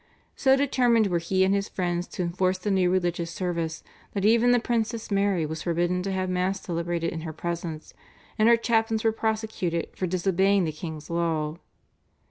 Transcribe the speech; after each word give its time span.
So 0.35 0.55
determined 0.55 1.05
were 1.05 1.19
he 1.19 1.43
and 1.43 1.53
his 1.53 1.69
friends 1.69 2.07
to 2.07 2.23
enforce 2.23 2.57
the 2.57 2.71
new 2.71 2.89
religious 2.89 3.29
service 3.29 3.83
that 4.13 4.25
even 4.25 4.49
the 4.51 4.59
Princess 4.59 5.11
Mary 5.11 5.45
was 5.45 5.61
forbidden 5.61 6.01
to 6.01 6.11
have 6.11 6.27
Mass 6.27 6.59
celebrated 6.59 7.13
in 7.13 7.21
her 7.21 7.31
presence, 7.33 7.93
and 8.35 8.49
her 8.49 8.57
chaplains 8.57 9.03
were 9.03 9.11
prosecuted 9.11 9.89
for 9.95 10.07
disobeying 10.07 10.63
the 10.63 10.71
king's 10.71 11.11
law. 11.11 11.59